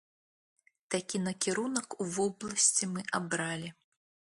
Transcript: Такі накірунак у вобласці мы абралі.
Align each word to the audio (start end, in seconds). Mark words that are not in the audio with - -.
Такі 0.95 1.21
накірунак 1.27 1.87
у 2.01 2.09
вобласці 2.17 2.93
мы 2.97 3.01
абралі. 3.21 3.69